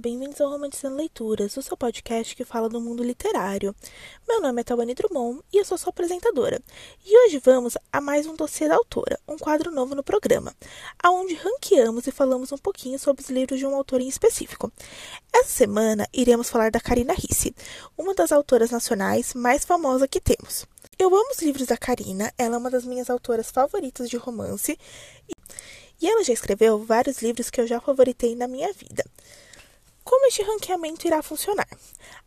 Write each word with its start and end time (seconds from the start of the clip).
Bem-vindos 0.00 0.40
ao 0.40 0.50
Romantizando 0.50 0.96
Leituras, 0.96 1.56
o 1.56 1.62
seu 1.62 1.76
podcast 1.76 2.34
que 2.34 2.44
fala 2.44 2.68
do 2.68 2.80
mundo 2.80 3.04
literário. 3.04 3.74
Meu 4.26 4.40
nome 4.40 4.60
é 4.60 4.64
Tawane 4.64 4.92
Drummond 4.92 5.40
e 5.52 5.58
eu 5.58 5.64
sou 5.64 5.78
sua 5.78 5.90
apresentadora. 5.90 6.60
E 7.06 7.16
hoje 7.24 7.38
vamos 7.38 7.76
a 7.92 8.00
mais 8.00 8.26
um 8.26 8.34
dossiê 8.34 8.66
da 8.66 8.74
autora, 8.74 9.20
um 9.28 9.38
quadro 9.38 9.70
novo 9.70 9.94
no 9.94 10.02
programa, 10.02 10.52
aonde 11.00 11.34
ranqueamos 11.34 12.08
e 12.08 12.10
falamos 12.10 12.50
um 12.50 12.58
pouquinho 12.58 12.98
sobre 12.98 13.22
os 13.22 13.30
livros 13.30 13.60
de 13.60 13.66
um 13.66 13.76
autor 13.76 14.00
em 14.00 14.08
específico. 14.08 14.72
Essa 15.32 15.50
semana 15.50 16.08
iremos 16.12 16.50
falar 16.50 16.72
da 16.72 16.80
Karina 16.80 17.14
Risse, 17.14 17.54
uma 17.96 18.14
das 18.14 18.32
autoras 18.32 18.70
nacionais 18.70 19.32
mais 19.32 19.64
famosas 19.64 20.08
que 20.10 20.20
temos. 20.20 20.66
Eu 20.98 21.08
amo 21.14 21.30
os 21.30 21.40
livros 21.40 21.68
da 21.68 21.76
Karina, 21.76 22.32
ela 22.36 22.56
é 22.56 22.58
uma 22.58 22.70
das 22.70 22.84
minhas 22.84 23.08
autoras 23.08 23.50
favoritas 23.50 24.10
de 24.10 24.16
romance. 24.16 24.76
E 26.02 26.08
ela 26.08 26.24
já 26.24 26.32
escreveu 26.32 26.78
vários 26.84 27.22
livros 27.22 27.48
que 27.48 27.60
eu 27.60 27.66
já 27.66 27.80
favoritei 27.80 28.34
na 28.34 28.48
minha 28.48 28.72
vida. 28.72 29.04
Como 30.04 30.26
este 30.26 30.42
ranqueamento 30.42 31.06
irá 31.06 31.22
funcionar? 31.22 31.66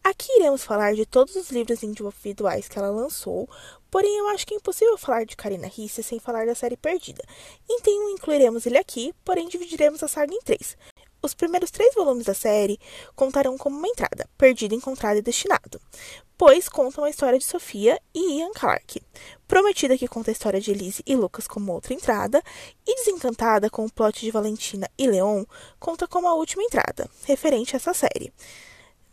Aqui 0.04 0.28
iremos 0.38 0.64
falar 0.64 0.96
de 0.96 1.06
todos 1.06 1.36
os 1.36 1.52
livros 1.52 1.84
individuais 1.84 2.68
que 2.68 2.80
ela 2.80 2.90
lançou, 2.90 3.48
porém 3.92 4.18
eu 4.18 4.28
acho 4.30 4.48
que 4.48 4.56
é 4.56 4.58
impossível 4.58 4.98
falar 4.98 5.28
de 5.28 5.36
Karina 5.36 5.68
Risse 5.68 6.02
sem 6.02 6.20
falar 6.20 6.48
da 6.48 6.56
série 6.56 6.76
Perdida. 6.76 7.24
Então 7.70 8.10
incluiremos 8.10 8.66
ele 8.66 8.80
aqui, 8.80 9.14
porém 9.24 9.48
dividiremos 9.48 10.02
a 10.02 10.08
saga 10.08 10.34
em 10.34 10.40
três. 10.40 10.76
Os 11.28 11.34
primeiros 11.34 11.70
três 11.70 11.94
volumes 11.94 12.24
da 12.24 12.34
série 12.34 12.80
contarão 13.14 13.58
como 13.58 13.78
uma 13.78 13.90
entrada, 13.90 14.30
Perdido, 14.38 14.74
Encontrado 14.74 15.18
e 15.18 15.22
Destinado, 15.22 15.78
pois 16.38 16.70
contam 16.70 17.04
a 17.04 17.10
história 17.10 17.38
de 17.38 17.44
Sofia 17.44 18.00
e 18.16 18.40
Ian 18.40 18.52
Clark. 18.54 19.02
Prometida 19.46 19.98
que 19.98 20.08
conta 20.08 20.32
a 20.32 20.34
história 20.34 20.62
de 20.62 20.72
Elise 20.72 21.04
e 21.06 21.18
Lucas 21.18 21.46
como 21.46 21.74
outra 21.74 21.94
entrada, 21.94 22.42
e 22.88 22.96
Desencantada 22.96 23.70
com 23.70 23.84
o 23.84 23.92
plot 23.92 24.22
de 24.22 24.32
Valentina 24.32 24.90
e 24.98 25.06
Leon 25.06 25.44
conta 25.78 26.08
como 26.08 26.30
a 26.30 26.34
última 26.34 26.64
entrada, 26.64 27.10
referente 27.26 27.76
a 27.76 27.78
essa 27.78 27.94
série. 27.94 28.32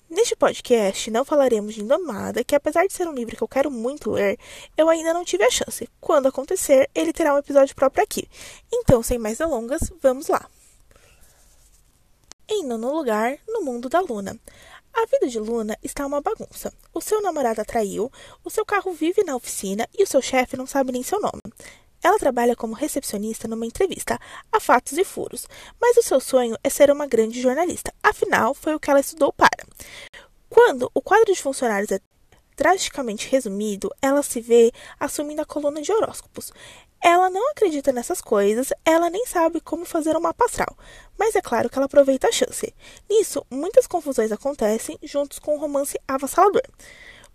Neste 0.08 0.36
podcast 0.36 1.10
não 1.10 1.25
falaremos 1.25 1.75
de 1.75 1.83
Indomada, 1.83 2.44
que 2.44 2.55
apesar 2.55 2.86
de 2.86 2.92
ser 2.92 3.08
um 3.08 3.12
livro 3.12 3.36
que 3.36 3.42
eu 3.42 3.48
quero 3.48 3.72
muito 3.72 4.12
ler, 4.12 4.38
eu 4.77 4.88
ainda 4.88 5.12
não 5.12 5.25
tive 5.25 5.42
a 5.42 5.50
chance. 5.50 5.88
Quando 6.00 6.28
acontecer, 6.28 6.88
ele 6.94 7.12
terá 7.12 7.34
um 7.34 7.38
episódio 7.38 7.75
próprio 7.75 8.05
aqui. 8.05 8.28
Então, 8.72 9.03
sem 9.03 9.19
mais 9.19 9.38
delongas, 9.38 9.92
vamos 10.00 10.28
lá. 10.28 10.48
Em 12.47 12.62
nono 12.62 12.92
lugar, 12.92 13.39
no 13.48 13.62
mundo 13.62 13.89
da 13.89 14.00
Luna. 14.00 14.39
A 14.92 15.06
vida 15.06 15.28
de 15.28 15.39
Luna 15.39 15.78
está 15.83 16.05
uma 16.05 16.20
bagunça. 16.20 16.75
O 16.92 17.00
seu 17.00 17.23
namorado 17.23 17.62
a 17.62 17.64
traiu, 17.64 18.12
o 18.45 18.50
seu 18.50 18.67
carro 18.67 18.92
vive 18.92 19.25
na 19.25 19.34
oficina 19.34 19.89
e 19.98 20.03
o 20.03 20.06
seu 20.06 20.20
chefe 20.20 20.55
não 20.55 20.67
sabe 20.67 20.92
nem 20.92 21.03
seu 21.03 21.19
nome. 21.19 21.41
Ela 22.03 22.19
trabalha 22.19 22.55
como 22.55 22.75
recepcionista 22.75 23.48
numa 23.48 23.65
entrevista 23.65 24.19
a 24.53 24.61
fatos 24.61 24.98
e 24.98 25.05
furos, 25.05 25.48
mas 25.81 25.97
o 25.97 26.03
seu 26.03 26.20
sonho 26.20 26.55
é 26.62 26.69
ser 26.69 26.91
uma 26.91 27.06
grande 27.06 27.41
jornalista. 27.41 27.95
Afinal, 28.03 28.53
foi 28.53 28.75
o 28.75 28.81
que 28.81 28.91
ela 28.91 29.00
estudou 29.00 29.33
para. 29.33 29.67
Quando 30.50 30.91
o 30.92 31.00
quadro 31.00 31.33
de 31.33 31.41
funcionários 31.41 31.91
é 31.91 31.98
drasticamente 32.56 33.27
resumido, 33.28 33.91
ela 34.03 34.22
se 34.22 34.41
vê 34.41 34.70
assumindo 35.00 35.41
a 35.41 35.47
coluna 35.47 35.81
de 35.81 35.91
horóscopos. 35.91 36.53
Ela 37.06 37.28
não 37.28 37.50
acredita 37.50 37.92
nessas 37.92 38.22
coisas, 38.22 38.72
ela 38.83 39.10
nem 39.10 39.27
sabe 39.27 39.60
como 39.60 39.84
fazer 39.84 40.16
um 40.16 40.20
mapa 40.20 40.47
astral, 40.47 40.74
mas 41.19 41.36
é 41.36 41.42
claro 41.42 41.69
que 41.69 41.77
ela 41.77 41.84
aproveita 41.84 42.28
a 42.28 42.33
chance. 42.33 42.74
Nisso, 43.10 43.44
muitas 43.50 43.86
confusões 43.86 44.33
acontecem 44.33 44.98
juntos 45.02 45.38
com 45.38 45.55
o 45.55 45.58
romance 45.58 46.00
avassalador. 46.08 46.62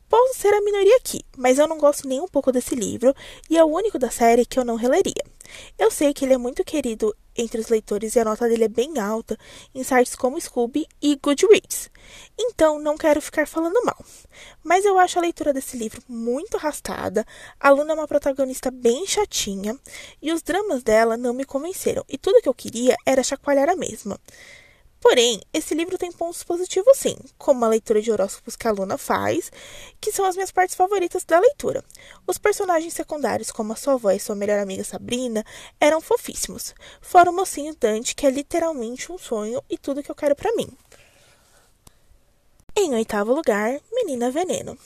Posso 0.09 0.39
ser 0.39 0.51
a 0.55 0.61
minoria 0.61 0.97
aqui, 0.97 1.21
mas 1.37 1.59
eu 1.59 1.67
não 1.67 1.77
gosto 1.77 2.07
nem 2.07 2.19
um 2.19 2.27
pouco 2.27 2.51
desse 2.51 2.73
livro 2.73 3.13
e 3.47 3.59
é 3.59 3.63
o 3.63 3.67
único 3.67 3.99
da 3.99 4.09
série 4.09 4.43
que 4.43 4.57
eu 4.57 4.65
não 4.65 4.75
releria. 4.75 5.23
Eu 5.77 5.91
sei 5.91 6.15
que 6.15 6.25
ele 6.25 6.33
é 6.33 6.37
muito 6.39 6.63
querido 6.63 7.15
entre 7.39 7.61
os 7.61 7.69
leitores 7.69 8.15
e 8.15 8.19
a 8.19 8.25
nota 8.25 8.47
dele 8.47 8.65
é 8.65 8.67
bem 8.67 8.99
alta 8.99 9.37
em 9.73 9.83
sites 9.83 10.15
como 10.15 10.39
Scooby 10.39 10.87
e 11.01 11.15
Goodreads. 11.15 11.89
Então, 12.37 12.79
não 12.79 12.97
quero 12.97 13.21
ficar 13.21 13.47
falando 13.47 13.83
mal. 13.83 14.03
Mas 14.63 14.85
eu 14.85 14.97
acho 14.97 15.17
a 15.17 15.21
leitura 15.21 15.53
desse 15.53 15.77
livro 15.77 16.01
muito 16.07 16.57
arrastada. 16.57 17.25
A 17.59 17.69
Luna 17.69 17.91
é 17.91 17.95
uma 17.95 18.07
protagonista 18.07 18.71
bem 18.71 19.05
chatinha 19.05 19.77
e 20.21 20.31
os 20.31 20.41
dramas 20.41 20.83
dela 20.83 21.17
não 21.17 21.33
me 21.33 21.45
convenceram. 21.45 22.03
E 22.07 22.17
tudo 22.17 22.41
que 22.41 22.49
eu 22.49 22.53
queria 22.53 22.95
era 23.05 23.23
chacoalhar 23.23 23.69
a 23.69 23.75
mesma. 23.75 24.19
Porém, 25.01 25.39
esse 25.53 25.73
livro 25.73 25.97
tem 25.97 26.11
pontos 26.11 26.43
positivos 26.43 26.97
sim, 26.97 27.15
como 27.37 27.63
a 27.63 27.69
leitura 27.69 28.01
de 28.01 28.11
horóscopos 28.11 28.55
que 28.57 28.67
a 28.67 28.71
Luna 28.71 28.97
faz, 28.97 29.49
que 29.99 30.11
são 30.11 30.25
as 30.25 30.35
minhas 30.35 30.51
partes 30.51 30.75
favoritas 30.75 31.23
da 31.23 31.39
leitura. 31.39 31.83
Os 32.27 32.37
personagens 32.37 32.93
secundários, 32.93 33.49
como 33.49 33.71
a 33.71 33.75
sua 33.77 33.93
avó 33.93 34.11
e 34.11 34.19
sua 34.19 34.35
melhor 34.35 34.59
amiga 34.59 34.83
Sabrina, 34.83 35.45
eram 35.79 36.01
fofíssimos. 36.01 36.75
Fora 37.01 37.31
o 37.31 37.33
mocinho 37.33 37.75
Dante, 37.79 38.13
que 38.13 38.27
é 38.27 38.29
literalmente 38.29 39.11
um 39.11 39.17
sonho 39.17 39.63
e 39.69 39.77
tudo 39.77 40.03
que 40.03 40.11
eu 40.11 40.15
quero 40.15 40.35
para 40.35 40.53
mim. 40.53 40.67
Em 42.75 42.93
oitavo 42.93 43.33
lugar, 43.33 43.79
Menina 43.91 44.31
Veneno. 44.31 44.77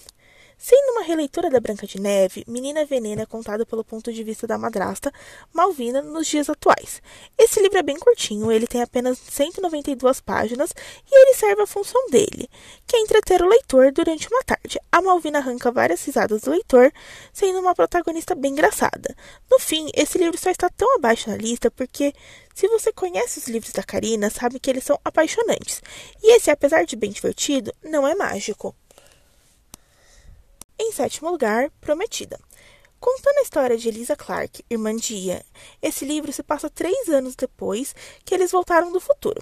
Sendo 0.57 0.91
uma 0.93 1.03
releitura 1.03 1.49
da 1.49 1.59
Branca 1.59 1.85
de 1.85 1.99
Neve, 1.99 2.43
Menina 2.47 2.85
Venena 2.85 3.23
é 3.23 3.25
contada 3.25 3.65
pelo 3.65 3.83
ponto 3.83 4.13
de 4.13 4.23
vista 4.23 4.47
da 4.47 4.57
madrasta 4.57 5.11
Malvina 5.53 6.01
nos 6.01 6.27
dias 6.27 6.49
atuais. 6.49 7.01
Esse 7.37 7.61
livro 7.61 7.77
é 7.77 7.83
bem 7.83 7.97
curtinho, 7.97 8.51
ele 8.51 8.67
tem 8.67 8.81
apenas 8.81 9.17
192 9.17 10.21
páginas 10.21 10.73
e 11.05 11.21
ele 11.21 11.33
serve 11.35 11.63
a 11.63 11.67
função 11.67 12.09
dele, 12.09 12.49
que 12.87 12.95
é 12.95 12.99
entreter 12.99 13.41
o 13.41 13.47
leitor 13.47 13.91
durante 13.91 14.27
uma 14.29 14.43
tarde. 14.43 14.79
A 14.91 15.01
Malvina 15.01 15.39
arranca 15.39 15.71
várias 15.71 16.03
risadas 16.05 16.41
do 16.41 16.51
leitor, 16.51 16.91
sendo 17.33 17.59
uma 17.59 17.75
protagonista 17.75 18.35
bem 18.35 18.51
engraçada. 18.51 19.15
No 19.51 19.59
fim, 19.59 19.89
esse 19.93 20.17
livro 20.17 20.37
só 20.37 20.49
está 20.49 20.69
tão 20.69 20.95
abaixo 20.95 21.29
na 21.29 21.35
lista 21.35 21.69
porque 21.71 22.13
se 22.53 22.67
você 22.67 22.93
conhece 22.93 23.39
os 23.39 23.47
livros 23.47 23.73
da 23.73 23.83
Karina, 23.83 24.29
sabe 24.29 24.59
que 24.59 24.69
eles 24.69 24.83
são 24.83 24.99
apaixonantes. 25.03 25.81
E 26.21 26.35
esse, 26.35 26.51
apesar 26.51 26.85
de 26.85 26.95
bem 26.95 27.09
divertido, 27.09 27.73
não 27.83 28.07
é 28.07 28.13
mágico. 28.13 28.75
Sétimo 30.93 31.31
lugar, 31.31 31.71
Prometida. 31.81 32.39
Contando 32.99 33.39
a 33.39 33.41
história 33.41 33.75
de 33.75 33.87
Elisa 33.87 34.15
Clark, 34.15 34.63
irmã 34.69 34.95
de 34.95 35.15
Ian, 35.15 35.41
esse 35.81 36.05
livro 36.05 36.31
se 36.31 36.43
passa 36.43 36.69
três 36.69 37.09
anos 37.09 37.35
depois 37.35 37.95
que 38.23 38.35
eles 38.35 38.51
voltaram 38.51 38.91
do 38.91 38.99
futuro. 38.99 39.41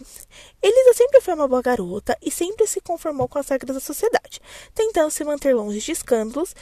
Elisa 0.64 0.94
sempre 0.94 1.20
foi 1.20 1.34
uma 1.34 1.50
boa 1.50 1.62
garota 1.62 2.18
e 2.22 2.32
sempre 2.32 2.66
se 2.68 2.80
conformou 2.80 3.28
com 3.28 3.38
as 3.38 3.50
regras 3.50 3.76
da 3.76 3.82
sociedade, 3.82 4.40
tentando 4.74 5.12
se 5.12 5.26
manter 5.26 5.54
longe 5.54 5.82
de 5.82 5.92
escândalos. 5.92 6.56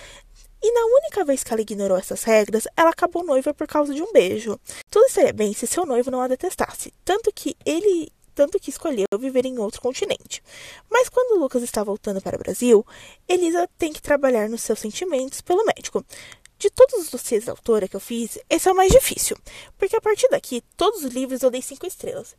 E 0.60 0.72
na 0.74 0.86
única 0.98 1.24
vez 1.24 1.44
que 1.44 1.54
ela 1.54 1.62
ignorou 1.62 1.96
essas 1.96 2.24
regras, 2.24 2.68
ela 2.76 2.90
acabou 2.90 3.24
noiva 3.24 3.54
por 3.54 3.68
causa 3.68 3.94
de 3.94 4.02
um 4.02 4.12
beijo. 4.12 4.60
Tudo 4.90 5.06
estaria 5.06 5.32
bem 5.32 5.54
se 5.54 5.68
seu 5.68 5.86
noivo 5.86 6.10
não 6.10 6.20
a 6.20 6.28
detestasse, 6.28 6.92
tanto 7.06 7.32
que 7.32 7.56
ele 7.64 8.12
tanto 8.40 8.58
que 8.58 8.70
escolheu 8.70 9.06
viver 9.20 9.46
em 9.46 9.60
outro 9.60 9.82
continente. 9.82 10.42
Mas 10.90 11.10
quando 11.10 11.38
Lucas 11.38 11.62
está 11.62 11.84
voltando 11.84 12.22
para 12.22 12.38
o 12.38 12.40
Brasil, 12.40 12.88
Elisa 13.28 13.68
tem 13.78 13.92
que 13.92 14.02
trabalhar 14.02 14.48
nos 14.48 14.62
seus 14.62 14.80
sentimentos 14.80 15.42
pelo 15.42 15.66
médico. 15.66 16.06
De 16.58 16.70
todos 16.70 17.02
os 17.02 17.10
dossiês 17.10 17.44
da 17.44 17.52
autora 17.52 17.86
que 17.86 17.98
eu 17.98 18.00
fiz, 18.00 18.40
esse 18.50 18.70
é 18.70 18.72
o 18.72 18.76
mais 18.76 18.94
difícil, 18.94 19.36
porque 19.78 19.94
a 19.94 20.00
partir 20.00 20.30
daqui, 20.30 20.64
todos 20.78 21.04
os 21.04 21.12
livros 21.12 21.44
eu 21.44 21.52
dei 21.52 21.62
cinco 21.62 21.86
estrelas. 21.86 22.34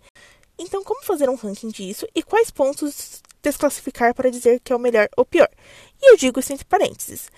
Então, 0.58 0.82
como 0.82 1.04
fazer 1.04 1.28
um 1.28 1.34
ranking 1.34 1.68
disso 1.68 2.06
e 2.14 2.22
quais 2.22 2.50
pontos 2.50 3.20
desclassificar 3.42 4.14
para 4.14 4.30
dizer 4.30 4.58
que 4.60 4.72
é 4.72 4.76
o 4.76 4.80
melhor 4.80 5.06
ou 5.18 5.26
pior? 5.26 5.50
E 6.00 6.12
eu 6.12 6.16
digo 6.16 6.40
isso 6.40 6.50
entre 6.54 6.64
parênteses. 6.64 7.30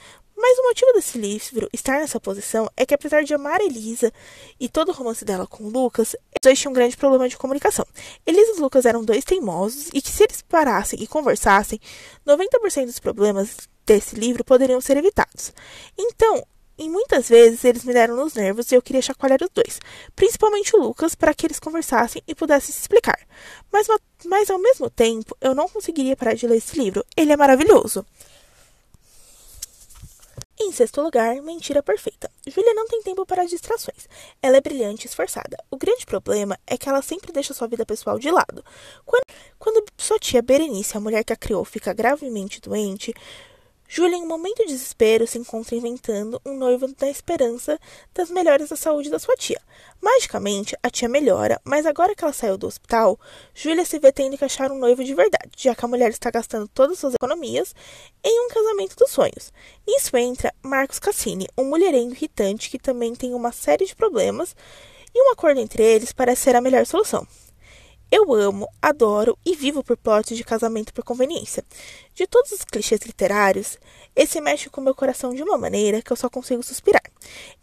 Mas 0.42 0.58
o 0.58 0.62
motivo 0.64 0.92
desse 0.94 1.18
livro 1.18 1.68
estar 1.72 2.00
nessa 2.00 2.18
posição 2.18 2.68
é 2.76 2.84
que, 2.84 2.92
apesar 2.92 3.22
de 3.22 3.32
amar 3.32 3.60
Elisa 3.60 4.12
e 4.58 4.68
todo 4.68 4.88
o 4.88 4.92
romance 4.92 5.24
dela 5.24 5.46
com 5.46 5.68
Lucas, 5.68 6.14
os 6.14 6.42
dois 6.42 6.58
tinham 6.58 6.72
um 6.72 6.74
grande 6.74 6.96
problema 6.96 7.28
de 7.28 7.36
comunicação. 7.36 7.86
Elisa 8.26 8.54
e 8.56 8.60
Lucas 8.60 8.84
eram 8.84 9.04
dois 9.04 9.22
teimosos 9.22 9.88
e 9.94 10.02
que, 10.02 10.10
se 10.10 10.24
eles 10.24 10.42
parassem 10.42 11.00
e 11.00 11.06
conversassem, 11.06 11.78
90% 12.26 12.86
dos 12.86 12.98
problemas 12.98 13.56
desse 13.86 14.16
livro 14.16 14.42
poderiam 14.42 14.80
ser 14.80 14.96
evitados. 14.96 15.52
Então, 15.96 16.44
e 16.76 16.88
muitas 16.88 17.28
vezes 17.28 17.64
eles 17.64 17.84
me 17.84 17.92
deram 17.92 18.16
nos 18.16 18.34
nervos 18.34 18.72
e 18.72 18.74
eu 18.74 18.82
queria 18.82 19.00
chacoalhar 19.00 19.38
os 19.44 19.50
dois, 19.54 19.78
principalmente 20.16 20.74
o 20.74 20.80
Lucas, 20.80 21.14
para 21.14 21.32
que 21.32 21.46
eles 21.46 21.60
conversassem 21.60 22.20
e 22.26 22.34
pudessem 22.34 22.74
se 22.74 22.80
explicar. 22.80 23.20
Mas, 23.70 23.86
mas 24.24 24.50
ao 24.50 24.58
mesmo 24.58 24.90
tempo, 24.90 25.36
eu 25.40 25.54
não 25.54 25.68
conseguiria 25.68 26.16
parar 26.16 26.34
de 26.34 26.48
ler 26.48 26.56
esse 26.56 26.76
livro. 26.76 27.04
Ele 27.16 27.32
é 27.32 27.36
maravilhoso. 27.36 28.04
Em 30.60 30.70
sexto 30.70 31.00
lugar, 31.00 31.34
mentira 31.42 31.82
perfeita. 31.82 32.30
Júlia 32.46 32.74
não 32.74 32.86
tem 32.86 33.02
tempo 33.02 33.24
para 33.24 33.44
distrações. 33.44 34.06
Ela 34.40 34.58
é 34.58 34.60
brilhante 34.60 35.06
e 35.06 35.08
esforçada. 35.08 35.56
O 35.70 35.76
grande 35.76 36.04
problema 36.04 36.58
é 36.66 36.76
que 36.76 36.88
ela 36.88 37.00
sempre 37.00 37.32
deixa 37.32 37.54
sua 37.54 37.66
vida 37.66 37.86
pessoal 37.86 38.18
de 38.18 38.30
lado. 38.30 38.62
Quando, 39.04 39.24
quando 39.58 39.84
sua 39.96 40.18
tia 40.18 40.42
Berenice, 40.42 40.96
a 40.96 41.00
mulher 41.00 41.24
que 41.24 41.32
a 41.32 41.36
criou, 41.36 41.64
fica 41.64 41.92
gravemente 41.92 42.60
doente, 42.60 43.14
Júlia, 43.94 44.16
em 44.16 44.22
um 44.22 44.26
momento 44.26 44.64
de 44.64 44.68
desespero, 44.68 45.26
se 45.26 45.38
encontra 45.38 45.76
inventando 45.76 46.40
um 46.46 46.56
noivo 46.56 46.88
na 46.98 47.10
esperança 47.10 47.78
das 48.14 48.30
melhoras 48.30 48.70
da 48.70 48.74
saúde 48.74 49.10
da 49.10 49.18
sua 49.18 49.36
tia. 49.36 49.60
Magicamente, 50.00 50.74
a 50.82 50.88
tia 50.88 51.10
melhora, 51.10 51.60
mas 51.62 51.84
agora 51.84 52.14
que 52.14 52.24
ela 52.24 52.32
saiu 52.32 52.56
do 52.56 52.66
hospital, 52.66 53.20
Júlia 53.54 53.84
se 53.84 53.98
vê 53.98 54.10
tendo 54.10 54.38
que 54.38 54.46
achar 54.46 54.72
um 54.72 54.78
noivo 54.78 55.04
de 55.04 55.12
verdade, 55.12 55.50
já 55.58 55.74
que 55.74 55.84
a 55.84 55.88
mulher 55.88 56.08
está 56.08 56.30
gastando 56.30 56.66
todas 56.68 56.98
suas 56.98 57.12
economias 57.12 57.74
em 58.24 58.46
um 58.46 58.48
casamento 58.48 58.96
dos 58.96 59.10
sonhos. 59.10 59.52
Nisso 59.86 60.16
entra 60.16 60.54
Marcos 60.62 60.98
Cassini, 60.98 61.46
um 61.58 61.64
mulherengo 61.64 62.14
irritante 62.14 62.70
que 62.70 62.78
também 62.78 63.14
tem 63.14 63.34
uma 63.34 63.52
série 63.52 63.84
de 63.84 63.94
problemas, 63.94 64.56
e 65.14 65.22
um 65.22 65.32
acordo 65.32 65.60
entre 65.60 65.82
eles 65.82 66.14
parece 66.14 66.44
ser 66.44 66.56
a 66.56 66.62
melhor 66.62 66.86
solução. 66.86 67.28
Eu 68.14 68.34
amo, 68.34 68.68
adoro 68.82 69.38
e 69.42 69.56
vivo 69.56 69.82
por 69.82 69.96
plots 69.96 70.36
de 70.36 70.44
casamento 70.44 70.92
por 70.92 71.02
conveniência. 71.02 71.64
De 72.14 72.26
todos 72.26 72.52
os 72.52 72.62
clichês 72.62 73.00
literários, 73.02 73.78
esse 74.14 74.38
mexe 74.38 74.68
com 74.68 74.82
meu 74.82 74.94
coração 74.94 75.34
de 75.34 75.42
uma 75.42 75.56
maneira 75.56 76.02
que 76.02 76.12
eu 76.12 76.16
só 76.16 76.28
consigo 76.28 76.62
suspirar. 76.62 77.02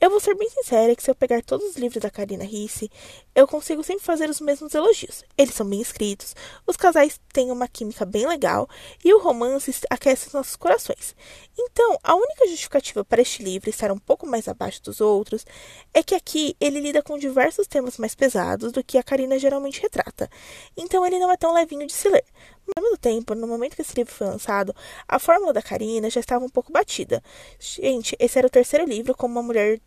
Eu 0.02 0.10
vou 0.10 0.20
ser 0.20 0.34
bem 0.34 0.50
sincera 0.50 0.96
que 0.96 1.04
se 1.04 1.12
eu 1.12 1.14
pegar 1.14 1.44
todos 1.44 1.70
os 1.70 1.76
livros 1.76 2.02
da 2.02 2.10
Karina 2.10 2.44
Risse, 2.44 2.90
eu 3.36 3.48
consigo 3.48 3.84
sempre 3.84 4.04
fazer 4.04 4.28
os 4.28 4.42
mesmos 4.42 4.74
elogios. 4.74 5.24
Eles 5.38 5.54
são 5.54 5.70
bem 5.70 5.80
escritos, 5.80 6.36
os 6.66 6.76
casais 6.76 7.20
têm 7.32 7.52
uma 7.52 7.68
química 7.68 8.06
bem 8.06 8.28
legal 8.28 8.68
e 9.06 9.14
o 9.14 9.20
romance 9.20 9.72
aquece 9.88 10.28
os 10.28 10.34
nossos 10.34 10.56
corações. 10.56 11.16
Então, 11.56 12.00
a 12.04 12.16
única 12.16 12.48
justificativa 12.48 13.06
para 13.06 13.22
este 13.22 13.44
livro 13.44 13.70
estar 13.70 13.92
um 13.92 14.00
pouco 14.00 14.26
mais 14.26 14.48
abaixo 14.48 14.82
dos 14.82 15.00
outros 15.00 15.46
é 15.94 16.02
que 16.02 16.16
aqui 16.16 16.56
ele 16.60 16.80
lida 16.80 17.04
com 17.04 17.20
diversos 17.20 17.68
temas 17.68 17.98
mais 17.98 18.16
pesados 18.16 18.72
do 18.72 18.84
que 18.84 18.98
a 18.98 19.04
Karina 19.04 19.38
geralmente 19.38 19.82
retrata. 19.82 20.28
Então, 20.76 21.06
ele 21.06 21.20
não 21.20 21.32
é 21.32 21.38
tão 21.38 21.54
levinho 21.54 21.86
de 21.86 21.94
se 21.94 22.10
ler. 22.10 22.26
Ao 22.76 22.84
mesmo 22.84 22.98
tempo, 22.98 23.36
no 23.36 23.48
momento 23.48 23.76
que 23.76 23.82
esse 23.82 23.96
livro 23.96 24.14
foi 24.14 24.28
lançado, 24.28 24.76
a 25.08 25.20
fórmula 25.20 25.54
da 25.54 25.62
Karina 25.62 26.10
já 26.10 26.20
estava 26.20 26.46
um 26.46 26.50
pouco 26.50 26.72
batida. 26.72 27.24
Gente, 27.60 28.16
esse 28.20 28.38
era 28.38 28.48
o 28.48 28.50
terceiro 28.50 28.86
livro 28.86 29.16
com 29.16 29.28
uma 29.28 29.42
mulher 29.42 29.80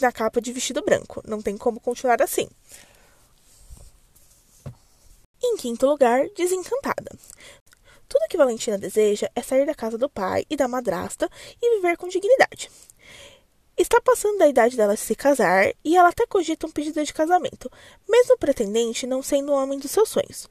na 0.00 0.12
capa 0.12 0.40
de 0.40 0.52
vestido 0.52 0.82
branco. 0.82 1.22
Não 1.26 1.42
tem 1.42 1.56
como 1.56 1.80
continuar 1.80 2.22
assim. 2.22 2.48
Em 5.42 5.56
quinto 5.56 5.86
lugar, 5.86 6.28
Desencantada. 6.36 7.16
Tudo 8.08 8.28
que 8.28 8.36
Valentina 8.36 8.76
deseja 8.76 9.30
é 9.34 9.42
sair 9.42 9.64
da 9.64 9.74
casa 9.74 9.96
do 9.96 10.08
pai 10.08 10.44
e 10.50 10.56
da 10.56 10.66
madrasta 10.66 11.30
e 11.62 11.76
viver 11.76 11.96
com 11.96 12.08
dignidade. 12.08 12.70
Está 13.76 14.00
passando 14.00 14.36
da 14.36 14.48
idade 14.48 14.76
dela 14.76 14.96
se 14.96 15.14
casar 15.14 15.72
e 15.82 15.96
ela 15.96 16.10
até 16.10 16.26
cogita 16.26 16.66
um 16.66 16.70
pedido 16.70 17.02
de 17.02 17.14
casamento, 17.14 17.70
mesmo 18.06 18.34
o 18.34 18.38
pretendente 18.38 19.06
não 19.06 19.22
sendo 19.22 19.52
o 19.52 19.54
homem 19.54 19.78
dos 19.78 19.90
seus 19.90 20.08
sonhos. 20.08 20.48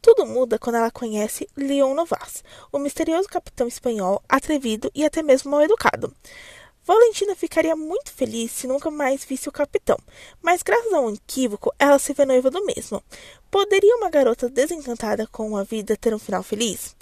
Tudo 0.00 0.24
muda 0.24 0.58
quando 0.58 0.76
ela 0.76 0.90
conhece 0.90 1.48
Leon 1.56 1.92
Novas, 1.92 2.44
o 2.72 2.78
misterioso 2.78 3.28
capitão 3.28 3.66
espanhol, 3.66 4.22
atrevido 4.28 4.90
e 4.94 5.04
até 5.04 5.22
mesmo 5.22 5.50
mal 5.50 5.62
educado. 5.62 6.14
Valentina 6.84 7.34
ficaria 7.34 7.76
muito 7.76 8.12
feliz 8.12 8.52
se 8.52 8.66
nunca 8.66 8.90
mais 8.90 9.24
visse 9.24 9.48
o 9.48 9.52
capitão, 9.52 9.98
mas 10.40 10.62
graças 10.62 10.92
a 10.92 11.00
um 11.00 11.12
equívoco, 11.12 11.74
ela 11.78 11.98
se 11.98 12.14
vê 12.14 12.24
noiva 12.24 12.50
do 12.50 12.64
mesmo. 12.64 13.02
Poderia 13.50 13.96
uma 13.96 14.08
garota 14.08 14.48
desencantada 14.48 15.26
com 15.26 15.56
a 15.56 15.64
vida 15.64 15.96
ter 15.96 16.14
um 16.14 16.18
final 16.18 16.42
feliz? 16.42 16.96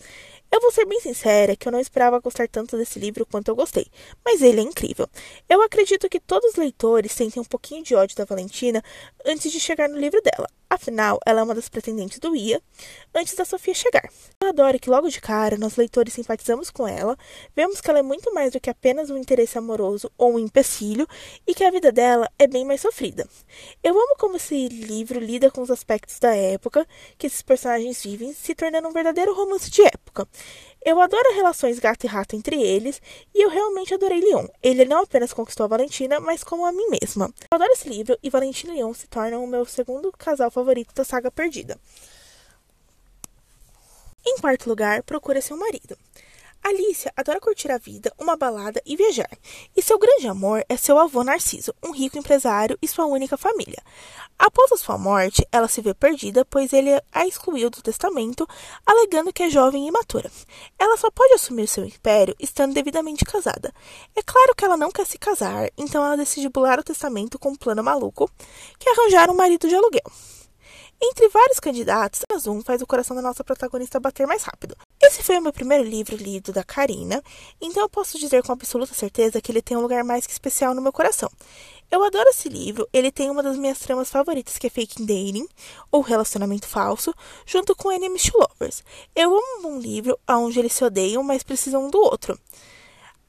Eu 0.50 0.60
vou 0.60 0.72
ser 0.72 0.87
bem 0.87 1.00
sincera 1.00 1.54
que 1.54 1.69
eu 1.69 1.72
não 1.72 1.81
esperava 1.81 2.19
gostar 2.19 2.48
tanto 2.48 2.76
desse 2.76 2.98
livro 2.98 3.26
quanto 3.26 3.48
eu 3.48 3.54
gostei, 3.56 3.87
mas 4.25 4.40
ele 4.43 4.60
é 4.60 4.64
incrível. 4.64 5.06
Eu 5.48 5.60
acredito 5.60 6.08
que 6.08 6.19
todos 6.19 6.52
os 6.52 6.56
leitores 6.56 7.12
sentem 7.12 7.43
um 7.43 7.44
pouquinho 7.44 7.82
de 7.82 7.94
ódio 7.94 8.16
da 8.16 8.25
Valentina 8.25 8.82
antes 9.25 9.52
de 9.52 9.60
chegar 9.60 9.88
no 9.88 9.98
livro 9.98 10.20
dela. 10.22 10.48
Afinal, 10.69 11.21
ela 11.25 11.41
é 11.41 11.43
uma 11.45 11.55
das 11.55 11.69
pretendentes 11.69 12.19
do 12.19 12.35
Ia 12.35 12.61
antes 13.15 13.35
da 13.35 13.45
Sofia 13.45 13.73
chegar. 13.73 14.11
Eu 14.41 14.49
adoro 14.49 14.81
que 14.81 14.91
logo 14.91 15.09
de 15.09 15.21
cara 15.21 15.57
nós 15.57 15.77
leitores 15.77 16.13
simpatizamos 16.13 16.71
com 16.71 16.89
ela, 16.89 17.17
vemos 17.55 17.81
que 17.81 17.89
ela 17.89 18.01
é 18.01 18.03
muito 18.03 18.35
mais 18.35 18.53
do 18.53 18.61
que 18.61 18.69
apenas 18.69 19.09
um 19.09 19.17
interesse 19.17 19.57
amoroso 19.57 20.11
ou 20.19 20.35
um 20.35 20.39
empecilho 20.41 21.07
e 21.47 21.55
que 21.55 21.63
a 21.63 21.71
vida 21.71 21.93
dela 21.93 22.29
é 22.37 22.49
bem 22.49 22.65
mais 22.65 22.81
sofrida. 22.81 23.29
Eu 23.83 23.95
amo 23.95 24.17
como 24.19 24.37
esse 24.37 24.69
livro 24.69 25.21
lida 25.21 25.53
com 25.53 25.63
os 25.63 25.71
aspectos 25.71 26.19
da 26.19 26.35
época 26.35 26.85
que 27.17 27.29
esses 27.29 27.43
personagens 27.43 28.03
vivem, 28.03 28.35
se 28.35 28.55
tornando 28.55 28.89
um 28.89 28.93
verdadeiro 28.93 29.35
romance 29.35 29.71
de 29.71 29.83
época. 29.83 30.27
Eu 30.84 31.00
adoro 31.00 31.34
relações 31.34 31.78
gato 31.78 32.05
e 32.05 32.06
rato 32.06 32.37
entre 32.37 32.62
eles, 32.62 33.02
e 33.34 33.44
eu 33.44 33.50
realmente 33.50 33.93
adorei 33.93 34.20
Leon. 34.20 34.46
Ele 34.62 34.84
não 34.84 35.02
apenas 35.02 35.32
conquistou 35.32 35.64
a 35.64 35.69
Valentina, 35.69 36.20
mas 36.20 36.44
como 36.44 36.64
a 36.64 36.73
mim 36.73 36.87
mesma. 37.00 37.26
Eu 37.50 37.56
adoro 37.56 37.73
esse 37.73 37.88
livro, 37.88 38.17
e 38.23 38.31
Valentina 38.31 38.73
e 38.73 38.76
Leon 38.76 38.94
se 38.94 39.08
tornam 39.08 39.43
o 39.43 39.49
meu 39.49 39.64
segundo 39.64 40.12
casal 40.12 40.50
favorito 40.50 40.94
da 40.94 41.05
saga 41.05 41.31
Perdida. 41.31 41.78
Em 44.25 44.38
quarto 44.38 44.69
lugar, 44.69 45.02
procura 45.02 45.40
seu 45.40 45.56
marido. 45.56 45.96
Alicia 46.69 47.13
adora 47.17 47.39
curtir 47.39 47.71
a 47.71 47.79
vida, 47.79 48.13
uma 48.19 48.37
balada 48.37 48.83
e 48.85 48.97
viajar. 48.97 49.31
E 49.77 49.81
seu 49.81 49.97
grande 50.01 50.27
amor 50.27 50.65
é 50.69 50.77
seu 50.77 50.99
avô 50.99 51.23
Narciso, 51.23 51.73
um 51.81 51.93
rico 51.93 52.19
empresário 52.19 52.77
e 52.83 52.89
sua 52.89 53.07
única 53.07 53.37
família. 53.37 53.81
Após 54.37 54.73
a 54.73 54.77
sua 54.77 54.99
morte, 54.99 55.47
ela 55.53 55.69
se 55.69 55.81
vê 55.81 55.95
perdida, 55.95 56.45
pois 56.45 56.73
ele 56.73 56.91
a 57.13 57.25
excluiu 57.25 57.71
do 57.71 57.81
testamento, 57.81 58.49
alegando 58.85 59.33
que 59.33 59.45
é 59.45 59.49
jovem 59.49 59.85
e 59.85 59.89
imatura. 59.89 60.29
Ela 60.77 60.97
só 60.97 61.09
pode 61.09 61.35
assumir 61.35 61.69
seu 61.69 61.85
império 61.85 62.35
estando 62.41 62.75
devidamente 62.75 63.25
casada. 63.25 63.73
É 64.17 64.21
claro 64.21 64.53
que 64.53 64.65
ela 64.65 64.77
não 64.77 64.91
quer 64.91 65.07
se 65.07 65.19
casar, 65.19 65.71
então 65.79 66.05
ela 66.05 66.17
decide 66.17 66.49
bular 66.49 66.81
o 66.81 66.85
testamento 66.85 67.39
com 67.39 67.51
um 67.51 67.57
plano 67.57 67.85
maluco, 67.85 68.29
que 68.77 68.89
é 68.89 68.93
arranjar 68.93 69.31
um 69.31 69.37
marido 69.37 69.69
de 69.69 69.75
aluguel. 69.77 70.11
Entre 71.01 71.29
vários 71.29 71.61
candidatos, 71.61 72.23
apenas 72.25 72.49
um 72.49 72.61
faz 72.61 72.83
o 72.83 72.87
coração 72.89 73.15
da 73.15 73.23
nossa 73.23 73.45
protagonista 73.45 74.01
bater 74.01 74.27
mais 74.27 74.43
rápido. 74.43 74.77
Esse 75.06 75.23
foi 75.23 75.38
o 75.38 75.41
meu 75.41 75.53
primeiro 75.53 75.85
livro 75.85 76.17
lido 76.17 76.53
da 76.53 76.64
Karina, 76.64 77.23
então 77.61 77.85
eu 77.85 77.88
posso 77.88 78.19
dizer 78.19 78.43
com 78.43 78.50
absoluta 78.50 78.93
certeza 78.93 79.41
que 79.41 79.53
ele 79.53 79.62
tem 79.62 79.76
um 79.76 79.81
lugar 79.81 80.03
mais 80.03 80.26
que 80.26 80.32
especial 80.32 80.75
no 80.75 80.82
meu 80.82 80.93
coração. 80.93 81.31
Eu 81.88 82.03
adoro 82.03 82.29
esse 82.31 82.49
livro, 82.49 82.88
ele 82.93 83.12
tem 83.12 83.31
uma 83.31 83.41
das 83.41 83.56
minhas 83.56 83.79
tramas 83.79 84.11
favoritas, 84.11 84.58
que 84.58 84.67
é 84.67 84.70
Fake 84.70 85.00
Dating, 85.00 85.47
ou 85.93 86.00
Relacionamento 86.00 86.67
Falso, 86.67 87.14
junto 87.47 87.76
com 87.76 87.93
Enemies 87.93 88.25
to 88.25 88.37
Lovers. 88.37 88.82
Eu 89.14 89.32
amo 89.32 89.76
um 89.76 89.79
livro 89.79 90.19
onde 90.29 90.58
eles 90.58 90.73
se 90.73 90.85
odeiam, 90.85 91.23
mas 91.23 91.44
precisam 91.44 91.87
um 91.87 91.91
do 91.91 92.00
outro. 92.00 92.37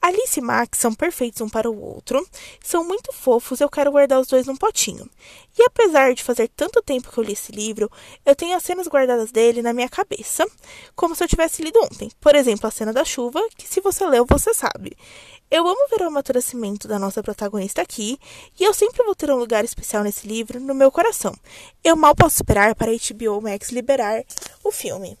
Alice 0.00 0.38
e 0.38 0.42
Max 0.42 0.78
são 0.78 0.94
perfeitos 0.94 1.40
um 1.40 1.48
para 1.48 1.68
o 1.68 1.80
outro, 1.80 2.24
são 2.62 2.84
muito 2.84 3.12
fofos, 3.12 3.60
eu 3.60 3.68
quero 3.68 3.90
guardar 3.90 4.20
os 4.20 4.28
dois 4.28 4.46
num 4.46 4.56
potinho. 4.56 5.10
E 5.58 5.62
apesar 5.64 6.14
de 6.14 6.22
fazer 6.22 6.48
tanto 6.48 6.80
tempo 6.80 7.10
que 7.10 7.18
eu 7.18 7.24
li 7.24 7.32
esse 7.32 7.50
livro, 7.50 7.90
eu 8.24 8.34
tenho 8.34 8.56
as 8.56 8.62
cenas 8.62 8.86
guardadas 8.86 9.32
dele 9.32 9.60
na 9.60 9.72
minha 9.72 9.88
cabeça, 9.88 10.46
como 10.94 11.16
se 11.16 11.24
eu 11.24 11.28
tivesse 11.28 11.62
lido 11.62 11.80
ontem. 11.80 12.10
Por 12.20 12.36
exemplo, 12.36 12.68
a 12.68 12.70
cena 12.70 12.92
da 12.92 13.04
chuva, 13.04 13.40
que 13.56 13.68
se 13.68 13.80
você 13.80 14.06
leu, 14.06 14.24
você 14.24 14.54
sabe. 14.54 14.96
Eu 15.50 15.66
amo 15.66 15.88
ver 15.90 16.04
o 16.04 16.08
amadurecimento 16.08 16.86
da 16.86 16.98
nossa 16.98 17.22
protagonista 17.22 17.82
aqui, 17.82 18.18
e 18.58 18.64
eu 18.64 18.72
sempre 18.72 19.02
vou 19.02 19.16
ter 19.16 19.30
um 19.30 19.36
lugar 19.36 19.64
especial 19.64 20.04
nesse 20.04 20.28
livro 20.28 20.60
no 20.60 20.74
meu 20.74 20.92
coração. 20.92 21.34
Eu 21.82 21.96
mal 21.96 22.14
posso 22.14 22.36
esperar 22.36 22.74
para 22.76 22.92
a 22.92 22.94
HBO 22.94 23.40
Max 23.40 23.70
liberar 23.70 24.22
o 24.62 24.70
filme. 24.70 25.18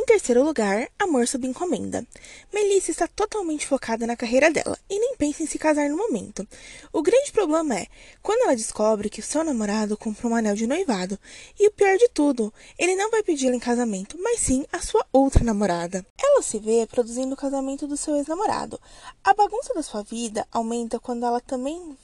Em 0.00 0.04
terceiro 0.06 0.42
lugar, 0.42 0.88
Amor 0.98 1.28
sob 1.28 1.46
encomenda. 1.46 2.06
Melissa 2.50 2.90
está 2.90 3.06
totalmente 3.06 3.66
focada 3.66 4.06
na 4.06 4.16
carreira 4.16 4.50
dela 4.50 4.78
e 4.88 4.98
nem 4.98 5.14
pensa 5.14 5.42
em 5.42 5.46
se 5.46 5.58
casar 5.58 5.90
no 5.90 5.96
momento. 5.98 6.48
O 6.90 7.02
grande 7.02 7.30
problema 7.30 7.74
é 7.74 7.86
quando 8.22 8.44
ela 8.44 8.56
descobre 8.56 9.10
que 9.10 9.20
o 9.20 9.22
seu 9.22 9.44
namorado 9.44 9.98
comprou 9.98 10.32
um 10.32 10.36
anel 10.36 10.54
de 10.54 10.66
noivado. 10.66 11.18
E 11.58 11.68
o 11.68 11.70
pior 11.72 11.98
de 11.98 12.08
tudo, 12.08 12.50
ele 12.78 12.96
não 12.96 13.10
vai 13.10 13.22
pedi-la 13.22 13.54
em 13.54 13.60
casamento, 13.60 14.16
mas 14.18 14.40
sim 14.40 14.64
a 14.72 14.80
sua 14.80 15.04
outra 15.12 15.44
namorada. 15.44 16.04
Ela 16.18 16.40
se 16.40 16.58
vê 16.58 16.86
produzindo 16.86 17.34
o 17.34 17.36
casamento 17.36 17.86
do 17.86 17.96
seu 17.96 18.16
ex-namorado. 18.16 18.80
A 19.22 19.34
bagunça 19.34 19.74
da 19.74 19.82
sua 19.82 20.02
vida 20.02 20.48
aumenta 20.50 20.98
quando 20.98 21.26
ela 21.26 21.42
também 21.42 21.94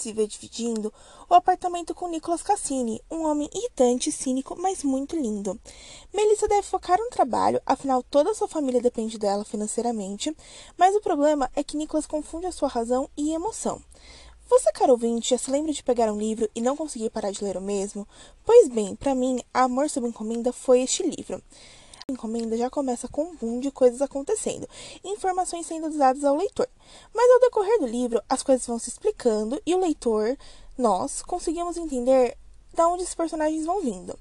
se 0.00 0.12
vê 0.12 0.26
dividindo 0.26 0.92
o 1.28 1.34
apartamento 1.34 1.94
com 1.94 2.08
Nicolas 2.08 2.42
Cassini, 2.42 3.00
um 3.10 3.24
homem 3.24 3.48
irritante, 3.54 4.10
cínico, 4.10 4.56
mas 4.58 4.82
muito 4.82 5.14
lindo. 5.16 5.58
Melissa 6.12 6.48
deve 6.48 6.62
focar 6.62 6.98
no 6.98 7.10
trabalho, 7.10 7.60
afinal 7.66 8.02
toda 8.02 8.30
a 8.30 8.34
sua 8.34 8.48
família 8.48 8.80
depende 8.80 9.18
dela 9.18 9.44
financeiramente, 9.44 10.34
mas 10.76 10.94
o 10.96 11.00
problema 11.00 11.50
é 11.54 11.62
que 11.62 11.76
Nicolas 11.76 12.06
confunde 12.06 12.46
a 12.46 12.52
sua 12.52 12.68
razão 12.68 13.08
e 13.16 13.32
emoção. 13.32 13.82
Você, 14.48 14.72
caro 14.72 14.92
ouvinte, 14.92 15.30
já 15.30 15.38
se 15.38 15.50
lembra 15.50 15.72
de 15.72 15.82
pegar 15.82 16.12
um 16.12 16.18
livro 16.18 16.50
e 16.54 16.60
não 16.60 16.76
conseguir 16.76 17.10
parar 17.10 17.30
de 17.30 17.44
ler 17.44 17.56
o 17.56 17.60
mesmo? 17.60 18.08
Pois 18.44 18.68
bem, 18.68 18.96
para 18.96 19.14
mim, 19.14 19.40
Amor 19.54 19.88
sob 19.88 20.08
Encomenda 20.08 20.52
foi 20.52 20.80
este 20.80 21.04
livro 21.04 21.40
encomenda 22.10 22.56
já 22.56 22.68
começa 22.68 23.08
com 23.08 23.22
um 23.22 23.36
boom 23.36 23.60
de 23.60 23.70
coisas 23.70 24.02
acontecendo, 24.02 24.68
informações 25.04 25.66
sendo 25.66 25.90
dadas 25.96 26.24
ao 26.24 26.36
leitor. 26.36 26.68
Mas 27.14 27.30
ao 27.30 27.40
decorrer 27.40 27.78
do 27.80 27.86
livro, 27.86 28.22
as 28.28 28.42
coisas 28.42 28.66
vão 28.66 28.78
se 28.78 28.88
explicando 28.88 29.60
e 29.64 29.74
o 29.74 29.80
leitor, 29.80 30.36
nós, 30.76 31.22
conseguimos 31.22 31.76
entender 31.76 32.36
de 32.72 32.82
onde 32.82 33.02
os 33.02 33.14
personagens 33.14 33.66
vão 33.66 33.80
vindo. 33.80 34.18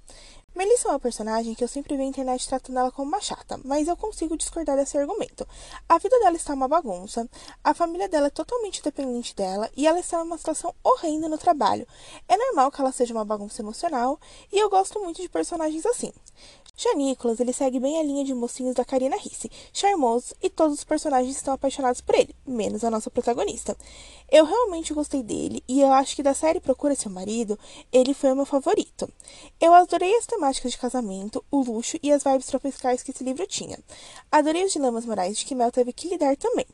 Melissa 0.56 0.90
é 0.90 0.92
uma 0.92 1.00
personagem 1.00 1.54
que 1.54 1.64
eu 1.64 1.68
sempre 1.68 1.96
vi 1.96 2.04
a 2.04 2.06
internet 2.06 2.46
tratando 2.48 2.80
ela 2.80 2.92
como 2.92 3.08
uma 3.08 3.22
chata, 3.22 3.60
mas 3.64 3.88
eu 3.88 3.96
consigo 3.96 4.36
discordar 4.36 4.76
desse 4.76 4.98
argumento. 4.98 5.48
A 5.88 5.98
vida 6.00 6.20
dela 6.20 6.36
está 6.36 6.54
uma 6.54 6.68
bagunça, 6.68 7.30
a 7.64 7.74
família 7.74 8.10
dela 8.10 8.28
é 8.28 8.30
totalmente 8.32 8.84
dependente 8.84 9.34
dela 9.36 9.70
e 9.78 9.88
ela 9.88 10.00
está 10.00 10.18
numa 10.18 10.38
situação 10.38 10.76
horrenda 10.84 11.30
no 11.30 11.38
trabalho. 11.38 11.88
É 12.28 12.36
normal 12.36 12.72
que 12.72 12.82
ela 12.82 12.92
seja 12.92 13.14
uma 13.14 13.24
bagunça 13.24 13.62
emocional 13.62 14.20
e 14.52 14.58
eu 14.60 14.70
gosto 14.70 15.00
muito 15.00 15.22
de 15.22 15.30
personagens 15.30 15.86
assim. 15.86 16.12
Já 16.82 16.94
Nicholas, 16.94 17.42
ele 17.42 17.52
segue 17.52 17.78
bem 17.78 18.00
a 18.00 18.04
linha 18.04 18.24
de 18.24 18.34
mocinhos 18.34 18.74
da 18.74 18.86
Karina 18.86 19.18
Risse, 19.18 19.52
charmoso 19.74 20.34
e 20.42 20.50
todos 20.50 20.78
os 20.78 20.84
personagens 20.86 21.36
estão 21.36 21.54
apaixonados 21.54 22.00
por 22.00 22.16
ele, 22.16 22.34
menos 22.48 22.86
a 22.86 22.90
nossa 22.90 23.12
protagonista. 23.12 23.76
Eu 24.32 24.46
realmente 24.46 24.94
gostei 24.94 25.22
dele 25.22 25.62
e 25.68 25.82
eu 25.82 25.92
acho 25.92 26.16
que 26.16 26.24
da 26.24 26.34
série 26.34 26.62
Procura 26.62 26.96
Seu 26.96 27.12
Marido, 27.12 27.60
ele 27.92 28.14
foi 28.14 28.32
o 28.32 28.36
meu 28.38 28.46
favorito. 28.46 29.12
Eu 29.60 29.74
adorei 29.74 30.16
as 30.16 30.26
temáticas 30.26 30.72
de 30.72 30.78
casamento, 30.78 31.44
o 31.52 31.62
luxo 31.62 32.00
e 32.02 32.14
as 32.14 32.24
vibes 32.24 32.48
tropicais 32.48 33.04
que 33.04 33.12
esse 33.12 33.26
livro 33.26 33.46
tinha. 33.46 33.78
Adorei 34.32 34.64
os 34.64 34.72
dilemas 34.72 35.06
morais 35.06 35.38
de 35.38 35.46
que 35.46 35.56
Mel 35.56 35.74
teve 35.74 35.92
que 35.92 36.08
lidar 36.08 36.38
também. 36.38 36.66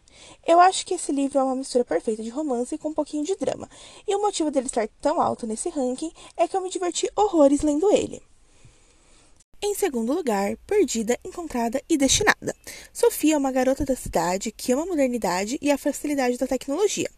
Eu 0.45 0.59
acho 0.59 0.85
que 0.85 0.93
esse 0.93 1.11
livro 1.11 1.39
é 1.39 1.43
uma 1.43 1.55
mistura 1.55 1.83
perfeita 1.83 2.21
de 2.21 2.29
romance 2.29 2.77
com 2.77 2.89
um 2.89 2.93
pouquinho 2.93 3.23
de 3.23 3.35
drama, 3.35 3.67
e 4.07 4.15
o 4.15 4.21
motivo 4.21 4.51
dele 4.51 4.67
estar 4.67 4.87
tão 5.01 5.19
alto 5.19 5.47
nesse 5.47 5.69
ranking 5.69 6.11
é 6.37 6.47
que 6.47 6.55
eu 6.55 6.61
me 6.61 6.69
diverti 6.69 7.09
horrores 7.15 7.61
lendo 7.61 7.91
ele. 7.91 8.21
Em 9.67 9.73
segundo 9.73 10.13
lugar, 10.13 10.55
Perdida, 10.67 11.17
Encontrada 11.25 11.81
e 11.89 11.97
Destinada. 11.97 12.55
Sofia 12.93 13.33
é 13.33 13.37
uma 13.37 13.51
garota 13.51 13.83
da 13.83 13.95
cidade 13.95 14.51
que 14.51 14.71
ama 14.71 14.83
a 14.83 14.85
modernidade 14.85 15.57
e 15.59 15.71
a 15.71 15.77
facilidade 15.77 16.37
da 16.37 16.45
tecnologia. 16.45 17.09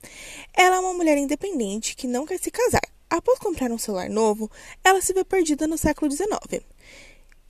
Ela 0.54 0.77
é 0.77 0.80
uma 0.80 0.94
mulher 0.94 1.18
independente 1.18 1.94
que 1.94 2.08
não 2.08 2.25
quer 2.25 2.39
se 2.39 2.50
casar. 2.50 2.80
Após 3.10 3.38
comprar 3.38 3.70
um 3.70 3.77
celular 3.77 4.10
novo, 4.10 4.50
ela 4.82 5.01
se 5.01 5.12
vê 5.12 5.25
perdida 5.25 5.68
no 5.68 5.77
século 5.77 6.10
XIX. 6.10 6.63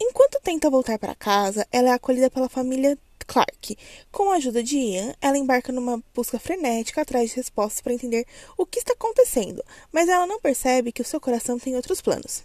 Enquanto 0.01 0.41
tenta 0.41 0.67
voltar 0.67 0.97
para 0.97 1.13
casa, 1.13 1.67
ela 1.71 1.89
é 1.89 1.93
acolhida 1.93 2.31
pela 2.31 2.49
família 2.49 2.97
Clark. 3.27 3.77
Com 4.11 4.31
a 4.31 4.37
ajuda 4.37 4.63
de 4.63 4.79
Ian, 4.79 5.13
ela 5.21 5.37
embarca 5.37 5.71
numa 5.71 6.03
busca 6.11 6.39
frenética 6.39 7.03
atrás 7.03 7.29
de 7.29 7.35
respostas 7.35 7.81
para 7.81 7.93
entender 7.93 8.25
o 8.57 8.65
que 8.65 8.79
está 8.79 8.93
acontecendo, 8.93 9.63
mas 9.91 10.09
ela 10.09 10.25
não 10.25 10.41
percebe 10.41 10.91
que 10.91 11.03
o 11.03 11.05
seu 11.05 11.21
coração 11.21 11.59
tem 11.59 11.75
outros 11.75 12.01
planos. 12.01 12.43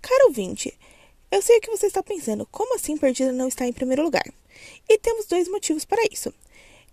Caro 0.00 0.28
ouvinte, 0.28 0.72
eu 1.30 1.40
sei 1.42 1.58
o 1.58 1.60
que 1.60 1.70
você 1.70 1.86
está 1.86 2.02
pensando. 2.02 2.46
Como 2.50 2.74
assim 2.74 2.96
Perdida 2.96 3.32
não 3.32 3.48
está 3.48 3.66
em 3.66 3.72
primeiro 3.72 4.02
lugar? 4.02 4.24
E 4.88 4.98
temos 4.98 5.26
dois 5.26 5.48
motivos 5.48 5.84
para 5.84 6.02
isso. 6.10 6.32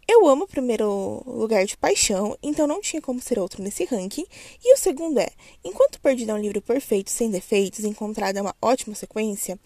Eu 0.07 0.25
amo 0.25 0.45
o 0.45 0.47
primeiro 0.47 1.21
lugar 1.25 1.65
de 1.65 1.75
paixão, 1.75 2.37
então 2.41 2.65
não 2.65 2.79
tinha 2.79 3.01
como 3.01 3.19
ser 3.19 3.37
outro 3.37 3.61
nesse 3.61 3.83
ranking. 3.83 4.25
E 4.63 4.73
o 4.73 4.77
segundo 4.77 5.19
é: 5.19 5.27
enquanto 5.65 5.99
Perdida 5.99 6.31
é 6.31 6.35
um 6.35 6.39
livro 6.39 6.61
perfeito, 6.61 7.11
sem 7.11 7.29
defeitos, 7.29 7.83
encontrado 7.83 8.37
é 8.37 8.41
uma 8.41 8.55
ótima 8.61 8.95
sequência, 8.95 9.59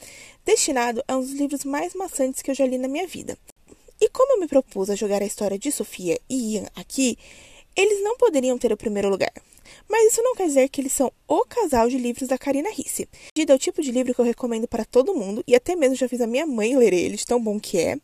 Destinado 0.43 1.03
é 1.07 1.15
um 1.15 1.21
dos 1.21 1.33
livros 1.33 1.63
mais 1.63 1.93
maçantes 1.93 2.41
que 2.41 2.49
eu 2.49 2.55
já 2.55 2.65
li 2.65 2.79
na 2.79 2.87
minha 2.87 3.05
vida. 3.05 3.37
E 3.99 4.09
como 4.09 4.33
eu 4.33 4.39
me 4.39 4.47
propus 4.47 4.89
a 4.89 4.95
jogar 4.95 5.21
a 5.21 5.25
história 5.25 5.59
de 5.59 5.71
Sofia 5.71 6.19
e 6.27 6.55
Ian 6.55 6.65
aqui, 6.75 7.19
eles 7.75 8.01
não 8.03 8.17
poderiam 8.17 8.57
ter 8.57 8.73
o 8.73 8.77
primeiro 8.77 9.09
lugar. 9.09 9.31
Mas 9.89 10.11
isso 10.11 10.21
não 10.23 10.35
quer 10.35 10.47
dizer 10.47 10.69
que 10.69 10.81
eles 10.81 10.93
são 10.93 11.11
o 11.27 11.45
casal 11.45 11.89
de 11.89 11.97
livros 11.97 12.27
da 12.27 12.37
Karina 12.37 12.69
Risse. 12.71 13.07
É 13.35 13.53
o 13.53 13.59
tipo 13.59 13.81
de 13.81 13.91
livro 13.91 14.13
que 14.13 14.21
eu 14.21 14.25
recomendo 14.25 14.67
para 14.67 14.85
todo 14.85 15.13
mundo, 15.13 15.43
e 15.47 15.55
até 15.55 15.75
mesmo 15.75 15.95
já 15.95 16.07
fiz 16.07 16.21
a 16.21 16.27
minha 16.27 16.45
mãe 16.45 16.75
ler 16.75 16.93
ele, 16.93 17.17
de 17.17 17.25
tão 17.25 17.41
bom 17.41 17.59
que 17.59 17.77
é. 17.77 17.97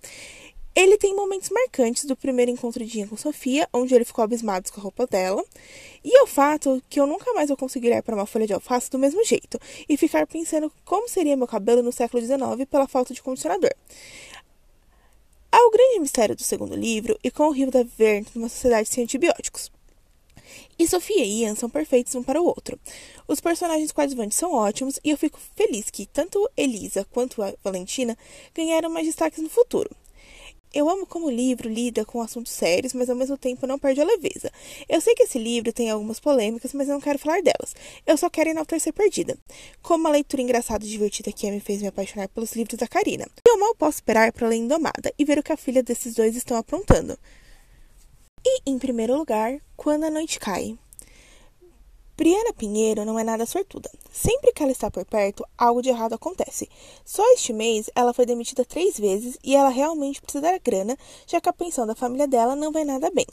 Ele 0.75 0.95
tem 0.95 1.15
momentos 1.15 1.49
marcantes 1.49 2.05
do 2.05 2.15
primeiro 2.15 2.51
encontro 2.51 2.85
de 2.85 2.99
Ian 2.99 3.07
com 3.07 3.17
Sofia, 3.17 3.67
onde 3.73 3.95
ele 3.95 4.05
ficou 4.05 4.23
abismado 4.23 4.71
com 4.71 4.79
a 4.79 4.83
roupa 4.83 5.07
dela, 5.07 5.43
e 6.03 6.15
é 6.15 6.21
o 6.21 6.27
fato 6.27 6.79
que 6.87 6.99
eu 6.99 7.07
nunca 7.07 7.33
mais 7.33 7.47
vou 7.47 7.57
conseguir 7.57 7.87
olhar 7.87 8.03
para 8.03 8.13
uma 8.13 8.27
folha 8.27 8.45
de 8.45 8.53
alface 8.53 8.87
do 8.91 8.99
mesmo 8.99 9.25
jeito 9.25 9.59
e 9.89 9.97
ficar 9.97 10.27
pensando 10.27 10.71
como 10.85 11.09
seria 11.09 11.35
meu 11.35 11.47
cabelo 11.47 11.81
no 11.81 11.91
século 11.91 12.23
XIX 12.23 12.69
pela 12.69 12.87
falta 12.87 13.11
de 13.11 13.23
condicionador. 13.23 13.73
Há 15.51 15.67
o 15.67 15.71
grande 15.71 15.99
mistério 15.99 16.35
do 16.35 16.43
segundo 16.43 16.75
livro 16.75 17.17
e 17.23 17.31
com 17.31 17.47
o 17.47 17.51
rio 17.51 17.71
da 17.71 17.81
Verne 17.81 18.27
numa 18.35 18.47
sociedade 18.47 18.87
sem 18.87 19.03
antibióticos. 19.03 19.71
E 20.79 20.87
Sofia 20.87 21.23
e 21.23 21.41
Ian 21.41 21.55
são 21.55 21.69
perfeitos 21.69 22.13
um 22.15 22.23
para 22.23 22.41
o 22.41 22.45
outro. 22.45 22.79
Os 23.27 23.39
personagens 23.39 23.91
coadjuvantes 23.91 24.37
são 24.37 24.53
ótimos 24.53 24.99
e 25.03 25.09
eu 25.09 25.17
fico 25.17 25.39
feliz 25.55 25.89
que 25.89 26.05
tanto 26.05 26.49
Elisa 26.55 27.05
quanto 27.11 27.41
a 27.41 27.53
Valentina 27.63 28.17
ganharam 28.53 28.89
mais 28.89 29.05
destaques 29.05 29.41
no 29.41 29.49
futuro. 29.49 29.89
Eu 30.73 30.89
amo 30.89 31.07
como 31.07 31.27
o 31.27 31.31
livro 31.31 31.69
lida 31.69 32.05
com 32.05 32.21
assuntos 32.21 32.51
sérios, 32.51 32.93
mas 32.93 33.09
ao 33.09 33.15
mesmo 33.15 33.37
tempo 33.37 33.65
não 33.65 33.79
perde 33.79 34.01
a 34.01 34.05
leveza. 34.05 34.51
Eu 34.87 34.99
sei 34.99 35.15
que 35.15 35.23
esse 35.23 35.39
livro 35.39 35.71
tem 35.71 35.89
algumas 35.89 36.19
polêmicas, 36.19 36.73
mas 36.73 36.87
não 36.87 36.99
quero 36.99 37.17
falar 37.17 37.41
delas. 37.41 37.73
Eu 38.05 38.17
só 38.17 38.29
quero 38.29 38.49
enaltecer 38.49 38.93
Perdida. 38.93 39.37
Como 39.81 40.03
uma 40.03 40.09
leitura 40.09 40.41
engraçada 40.41 40.85
e 40.85 40.89
divertida 40.89 41.31
que 41.31 41.49
me 41.49 41.59
fez 41.59 41.81
me 41.81 41.87
apaixonar 41.87 42.27
pelos 42.27 42.51
livros 42.53 42.77
da 42.77 42.87
Karina. 42.87 43.25
Eu 43.47 43.57
mal 43.57 43.73
posso 43.75 43.97
esperar 43.97 44.31
para 44.33 44.47
ler 44.47 44.57
Indomada 44.57 45.13
e 45.17 45.23
ver 45.23 45.39
o 45.39 45.43
que 45.43 45.53
a 45.53 45.57
filha 45.57 45.81
desses 45.81 46.13
dois 46.13 46.35
estão 46.35 46.57
aprontando. 46.57 47.17
E, 48.49 48.61
em 48.65 48.79
primeiro 48.79 49.17
lugar, 49.17 49.59
Quando 49.75 50.05
a 50.05 50.09
Noite 50.09 50.39
Cai. 50.39 50.79
Briana 52.15 52.53
Pinheiro 52.53 53.03
não 53.03 53.19
é 53.19 53.23
nada 53.23 53.45
sortuda. 53.45 53.91
Sempre 54.09 54.53
que 54.53 54.63
ela 54.63 54.71
está 54.71 54.89
por 54.89 55.03
perto, 55.03 55.45
algo 55.57 55.81
de 55.81 55.89
errado 55.89 56.13
acontece. 56.13 56.69
Só 57.03 57.21
este 57.33 57.51
mês, 57.51 57.89
ela 57.93 58.13
foi 58.13 58.25
demitida 58.25 58.63
três 58.63 58.97
vezes 58.97 59.37
e 59.43 59.53
ela 59.53 59.67
realmente 59.67 60.21
precisa 60.21 60.41
da 60.41 60.57
grana, 60.59 60.97
já 61.27 61.41
que 61.41 61.49
a 61.49 61.53
pensão 61.53 61.85
da 61.85 61.93
família 61.93 62.25
dela 62.25 62.55
não 62.55 62.71
vai 62.71 62.85
nada 62.85 63.11
bem. 63.11 63.27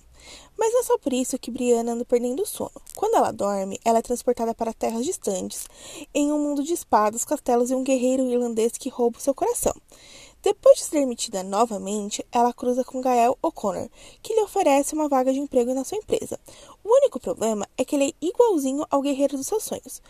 Mas 0.58 0.72
não 0.72 0.80
é 0.80 0.82
só 0.82 0.98
por 0.98 1.12
isso 1.12 1.38
que 1.38 1.52
Briana 1.52 1.92
anda 1.92 2.04
perdendo 2.04 2.42
o 2.42 2.46
sono. 2.46 2.72
Quando 2.96 3.14
ela 3.14 3.30
dorme, 3.30 3.78
ela 3.84 4.00
é 4.00 4.02
transportada 4.02 4.52
para 4.52 4.74
terras 4.74 5.04
distantes, 5.04 5.68
em 6.12 6.32
um 6.32 6.40
mundo 6.40 6.64
de 6.64 6.74
espadas, 6.74 7.24
castelos 7.24 7.70
e 7.70 7.74
um 7.76 7.84
guerreiro 7.84 8.28
irlandês 8.28 8.72
que 8.72 8.88
rouba 8.88 9.16
o 9.16 9.20
seu 9.20 9.32
coração. 9.32 9.74
Depois 10.44 10.76
de 10.76 10.84
ser 10.84 11.00
demitida 11.00 11.42
novamente, 11.42 12.22
ela 12.30 12.52
cruza 12.52 12.84
com 12.84 13.00
Gael 13.00 13.38
O'Connor, 13.40 13.88
que 14.22 14.34
lhe 14.34 14.42
oferece 14.42 14.92
uma 14.92 15.08
vaga 15.08 15.32
de 15.32 15.38
emprego 15.38 15.72
na 15.72 15.84
sua 15.84 15.96
empresa. 15.96 16.38
O 16.84 16.94
único 16.94 17.18
problema 17.18 17.66
é 17.78 17.82
que 17.82 17.96
ele 17.96 18.10
é 18.10 18.26
igualzinho 18.26 18.84
ao 18.90 19.00
guerreiro 19.00 19.38
dos 19.38 19.46
seus 19.46 19.62
sonhos. 19.62 20.02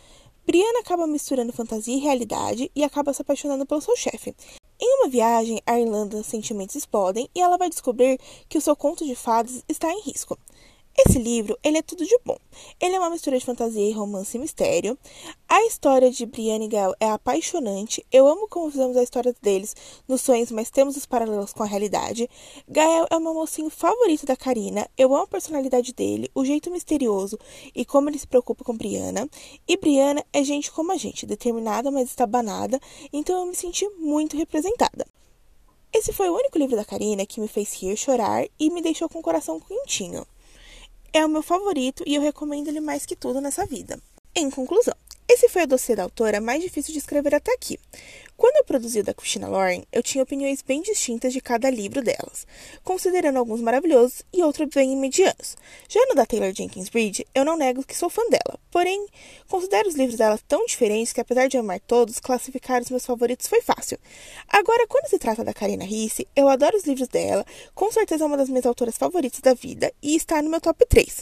Brianna 0.45 0.81
acaba 0.81 1.07
misturando 1.07 1.53
fantasia 1.53 1.95
e 1.95 2.00
realidade 2.00 2.69
e 2.75 2.83
acaba 2.83 3.12
se 3.12 3.23
apaixonando 3.23 3.64
pelo 3.64 3.81
seu 3.81 3.97
chefe. 3.97 4.35
Em 4.81 4.99
uma 4.99 5.09
viagem 5.09 5.62
à 5.64 5.79
Irlanda, 5.79 6.21
sentimentos 6.25 6.75
explodem 6.75 7.31
e 7.33 7.41
ela 7.41 7.57
vai 7.57 7.71
descobrir 7.71 8.19
que 8.49 8.59
o 8.59 8.61
seu 8.61 8.75
conto 8.75 9.07
de 9.07 9.14
fadas 9.14 9.64
está 9.69 9.88
em 9.93 10.00
risco. 10.00 10.37
Esse 10.97 11.19
livro, 11.19 11.59
ele 11.61 11.77
é 11.77 11.83
tudo 11.83 12.07
de 12.07 12.17
bom. 12.25 12.39
Ele 12.81 12.95
é 12.95 12.99
uma 13.01 13.11
mistura 13.11 13.37
de 13.37 13.45
fantasia 13.45 13.97
romance 13.97 14.37
e 14.37 14.41
mistério. 14.41 14.97
A 15.49 15.65
história 15.65 16.09
de 16.09 16.25
Brienne 16.25 16.67
e 16.67 16.69
Gael 16.69 16.95
é 17.01 17.11
apaixonante. 17.11 18.07
Eu 18.13 18.29
amo 18.29 18.47
como 18.49 18.71
fizemos 18.71 18.97
a 18.97 19.03
história 19.03 19.35
deles 19.43 19.75
nos 20.07 20.21
sonhos, 20.21 20.53
mas 20.53 20.71
temos 20.71 20.97
os 20.97 21.05
paralelos 21.05 21.53
com 21.53 21.65
a 21.65 21.67
realidade. 21.67 22.31
Gael 22.69 23.09
é 23.11 23.17
o 23.17 23.21
meu 23.21 23.35
mocinho 23.35 23.71
favorito 23.71 24.25
da 24.25 24.37
Karina. 24.37 24.89
Eu 24.97 25.13
amo 25.13 25.25
a 25.25 25.27
personalidade 25.27 25.93
dele, 25.93 26.31
o 26.33 26.45
jeito 26.45 26.71
misterioso 26.71 27.37
e 27.75 27.85
como 27.85 28.09
ele 28.09 28.19
se 28.19 28.29
preocupa 28.29 28.63
com 28.63 28.77
Brianna. 28.77 29.29
E 29.67 29.77
Brianna 29.77 30.25
é 30.33 30.45
gente 30.45 30.71
como 30.71 30.93
a 30.93 30.97
gente, 30.97 31.27
determinada, 31.27 31.91
mas 31.91 32.09
estabanada. 32.09 32.79
Então 33.13 33.41
eu 33.41 33.47
me 33.47 33.57
senti 33.57 33.89
muito 33.99 34.37
representada. 34.37 35.05
Esse 35.93 36.13
foi 36.13 36.31
o 36.31 36.37
único 36.37 36.57
livro 36.57 36.77
da 36.77 36.85
Karina 36.85 37.27
que 37.27 37.41
me 37.41 37.49
fez 37.49 37.75
rir, 37.75 37.97
chorar 37.97 38.47
e 38.61 38.71
me 38.71 38.81
deixou 38.81 39.09
com 39.09 39.19
o 39.19 39.23
coração 39.23 39.59
quentinho 39.59 40.25
é 41.14 41.25
o 41.25 41.28
meu 41.28 41.42
favorito 41.42 42.02
e 42.04 42.16
eu 42.16 42.21
recomendo 42.21 42.66
ele 42.68 42.80
mais 42.80 43.06
que 43.06 43.14
tudo 43.14 43.40
nessa 43.40 43.64
vida. 43.64 43.99
Em 44.35 44.50
conclusão, 44.50 44.94
esse 45.28 45.49
foi 45.49 45.62
o 45.62 45.66
dossiê 45.66 45.97
da 45.97 46.02
autora 46.02 46.40
mais 46.40 46.62
difícil 46.62 46.93
de 46.93 46.99
escrever 46.99 47.35
até 47.35 47.52
aqui. 47.52 47.78
Quando 48.37 48.57
eu 48.57 48.64
produzi 48.64 48.99
o 48.99 49.04
da 49.04 49.14
Christina 49.14 49.47
Lauren, 49.49 49.85
eu 49.93 50.02
tinha 50.02 50.23
opiniões 50.23 50.61
bem 50.61 50.83
distintas 50.83 51.33
de 51.33 51.40
cada 51.40 51.71
livro 51.71 52.02
delas, 52.02 52.47
considerando 52.83 53.38
alguns 53.38 53.61
maravilhosos 53.61 54.23
e 54.33 54.43
outros 54.43 54.69
bem 54.75 54.97
medianos. 54.97 55.57
Já 55.88 56.04
no 56.07 56.16
da 56.16 56.26
Taylor 56.26 56.52
Jenkins 56.52 56.88
Reid, 56.88 57.25
eu 57.33 57.45
não 57.45 57.57
nego 57.57 57.85
que 57.85 57.97
sou 57.97 58.11
fã 58.11 58.23
dela, 58.28 58.59
porém, 58.73 59.07
considero 59.49 59.88
os 59.88 59.95
livros 59.95 60.19
dela 60.19 60.38
tão 60.49 60.66
diferentes 60.66 61.12
que, 61.12 61.21
apesar 61.21 61.47
de 61.47 61.57
amar 61.57 61.78
todos, 61.81 62.19
classificar 62.19 62.83
os 62.83 62.90
meus 62.90 63.07
favoritos 63.07 63.47
foi 63.47 63.62
fácil. 63.62 63.99
Agora, 64.49 64.87
quando 64.88 65.09
se 65.09 65.19
trata 65.19 65.45
da 65.45 65.54
Karina 65.54 65.85
Risse, 65.85 66.26
eu 66.35 66.49
adoro 66.49 66.76
os 66.76 66.85
livros 66.85 67.07
dela, 67.09 67.47
com 67.73 67.90
certeza 67.93 68.25
é 68.25 68.26
uma 68.26 68.37
das 68.37 68.49
minhas 68.49 68.66
autoras 68.66 68.99
favoritas 68.99 69.40
da 69.40 69.54
vida 69.54 69.93
e 70.02 70.16
está 70.16 70.43
no 70.43 70.50
meu 70.50 70.61
top 70.61 70.85
3. 70.87 71.21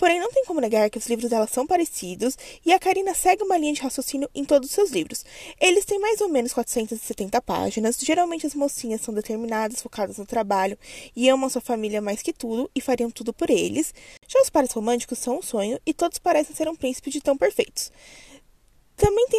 Porém, 0.00 0.18
não 0.18 0.32
tem 0.32 0.46
como 0.46 0.62
negar 0.62 0.88
que 0.88 0.96
os 0.96 1.06
livros 1.06 1.28
dela 1.28 1.46
são 1.46 1.66
parecidos 1.66 2.34
e 2.64 2.72
a 2.72 2.78
Karina 2.78 3.12
segue 3.12 3.42
uma 3.42 3.58
linha 3.58 3.74
de 3.74 3.82
raciocínio 3.82 4.30
em 4.34 4.46
todos 4.46 4.70
os 4.70 4.74
seus 4.74 4.90
livros. 4.90 5.26
Eles 5.60 5.84
têm 5.84 5.98
mais 5.98 6.22
ou 6.22 6.28
menos 6.30 6.54
470 6.54 7.38
páginas. 7.42 7.98
Geralmente 8.00 8.46
as 8.46 8.54
mocinhas 8.54 9.02
são 9.02 9.12
determinadas, 9.12 9.82
focadas 9.82 10.16
no 10.16 10.24
trabalho 10.24 10.78
e 11.14 11.28
amam 11.28 11.50
sua 11.50 11.60
família 11.60 12.00
mais 12.00 12.22
que 12.22 12.32
tudo 12.32 12.70
e 12.74 12.80
fariam 12.80 13.10
tudo 13.10 13.34
por 13.34 13.50
eles. 13.50 13.92
Já 14.26 14.40
os 14.40 14.48
pares 14.48 14.72
românticos 14.72 15.18
são 15.18 15.40
um 15.40 15.42
sonho 15.42 15.78
e 15.84 15.92
todos 15.92 16.18
parecem 16.18 16.56
ser 16.56 16.66
um 16.66 16.74
príncipe 16.74 17.10
de 17.10 17.20
tão 17.20 17.36
perfeitos. 17.36 17.92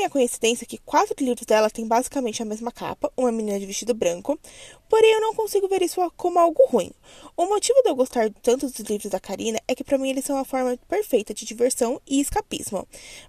Tem 0.01 0.08
a 0.08 0.10
coincidência 0.10 0.65
que 0.65 0.79
quatro 0.79 1.13
livros 1.24 1.46
dela 1.46 1.70
têm 1.70 1.88
basicamente 1.88 2.41
a 2.41 2.46
mesma 2.46 2.72
capa, 2.72 3.13
uma 3.15 3.31
menina 3.31 3.60
de 3.60 3.67
vestido 3.67 3.93
branco, 3.93 4.36
porém 4.89 5.12
eu 5.12 5.22
não 5.22 5.36
consigo 5.36 5.67
ver 5.67 5.84
isso 5.84 6.01
como 6.17 6.39
algo 6.39 6.65
ruim. 6.65 6.91
O 7.38 7.46
motivo 7.46 7.84
de 7.84 7.89
eu 7.89 7.96
gostar 7.96 8.31
tanto 8.41 8.65
dos 8.65 8.79
livros 8.79 9.12
da 9.12 9.20
Karina 9.20 9.62
é 9.67 9.75
que 9.75 9.84
para 9.84 10.00
mim 10.00 10.10
eles 10.10 10.25
são 10.25 10.38
uma 10.38 10.43
forma 10.43 10.75
perfeita 10.88 11.36
de 11.36 11.46
diversão 11.46 12.01
e 12.08 12.20
escapismo. 12.20 12.88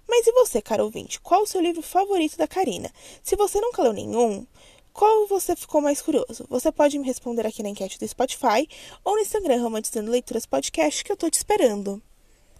Mas 0.09 0.25
e 0.25 0.31
você, 0.31 0.63
caro 0.63 0.85
ouvinte, 0.85 1.21
qual 1.21 1.43
o 1.43 1.45
seu 1.45 1.61
livro 1.61 1.83
favorito 1.83 2.39
da 2.39 2.47
Karina? 2.47 2.91
Se 3.21 3.35
você 3.35 3.61
nunca 3.61 3.83
leu 3.83 3.93
nenhum, 3.93 4.43
qual 4.91 5.27
você 5.27 5.55
ficou 5.55 5.79
mais 5.79 6.01
curioso? 6.01 6.43
Você 6.49 6.71
pode 6.71 6.97
me 6.97 7.05
responder 7.05 7.45
aqui 7.45 7.61
na 7.61 7.69
enquete 7.69 7.99
do 7.99 8.07
Spotify 8.07 8.67
ou 9.05 9.13
no 9.13 9.21
Instagram 9.21 9.61
Romantizando 9.61 10.09
Leituras 10.09 10.47
Podcast 10.47 11.03
que 11.03 11.11
eu 11.11 11.17
tô 11.17 11.29
te 11.29 11.35
esperando. 11.35 12.01